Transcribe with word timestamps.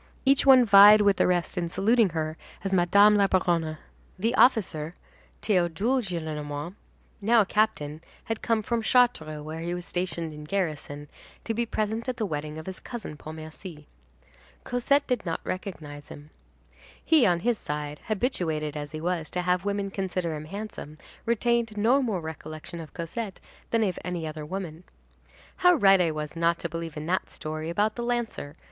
Each 0.25 0.47
one 0.47 0.65
vied 0.65 1.01
with 1.01 1.17
the 1.17 1.27
rest 1.27 1.59
in 1.59 1.69
saluting 1.69 2.09
her 2.09 2.35
as 2.63 2.73
Madame 2.73 3.17
la 3.17 3.27
Baronne. 3.27 3.77
The 4.17 4.33
officer, 4.33 4.95
Théodule 5.43 6.01
Gillenormand, 6.01 6.73
now 7.21 7.41
a 7.41 7.45
captain, 7.45 8.01
had 8.23 8.41
come 8.41 8.63
from 8.63 8.81
Chartres, 8.81 9.43
where 9.43 9.59
he 9.59 9.75
was 9.75 9.85
stationed 9.85 10.33
in 10.33 10.45
garrison, 10.45 11.07
to 11.43 11.53
be 11.53 11.67
present 11.67 12.09
at 12.09 12.17
the 12.17 12.25
wedding 12.25 12.57
of 12.57 12.65
his 12.65 12.79
cousin 12.79 13.15
Pontmercy. 13.15 13.85
Cosette 14.63 15.05
did 15.05 15.23
not 15.23 15.39
recognize 15.43 16.07
him. 16.07 16.31
He, 17.05 17.27
on 17.27 17.41
his 17.41 17.59
side, 17.59 17.99
habituated 18.05 18.75
as 18.75 18.93
he 18.93 19.01
was 19.01 19.29
to 19.29 19.43
have 19.43 19.65
women 19.65 19.91
consider 19.91 20.33
him 20.35 20.45
handsome, 20.45 20.97
retained 21.27 21.77
no 21.77 22.01
more 22.01 22.21
recollection 22.21 22.79
of 22.79 22.95
Cosette 22.95 23.39
than 23.69 23.83
of 23.83 23.99
any 24.03 24.25
other 24.25 24.47
woman. 24.47 24.83
"How 25.57 25.75
right 25.75 26.01
I 26.01 26.09
was 26.09 26.35
not 26.35 26.57
to 26.57 26.69
believe 26.69 26.97
in 26.97 27.05
that 27.05 27.29
story 27.29 27.69
about 27.69 27.93
the 27.93 28.03
lancer!" 28.03 28.57